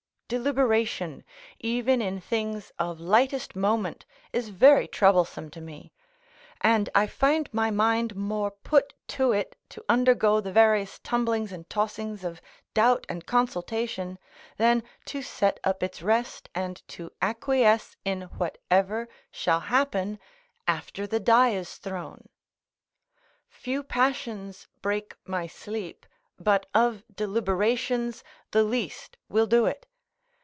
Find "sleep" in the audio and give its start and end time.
25.47-26.05